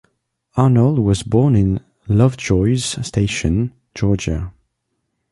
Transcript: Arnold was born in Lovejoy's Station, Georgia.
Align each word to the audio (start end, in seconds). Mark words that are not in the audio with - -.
Arnold 0.57 0.97
was 0.97 1.21
born 1.21 1.55
in 1.55 1.79
Lovejoy's 2.07 2.97
Station, 3.05 3.71
Georgia. 3.93 4.51